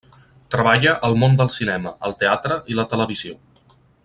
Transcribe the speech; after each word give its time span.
Treballa 0.53 0.93
al 1.09 1.17
món 1.25 1.37
del 1.41 1.53
cinema, 1.57 1.93
el 2.09 2.17
teatre 2.25 2.61
i 2.75 2.79
la 2.81 2.91
televisió. 2.95 3.41